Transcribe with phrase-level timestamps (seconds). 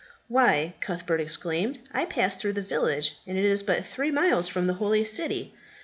[0.27, 4.65] "Why," Cuthbert exclaimed, "I passed through that village, and it is but three miles from
[4.65, 5.53] the holy city."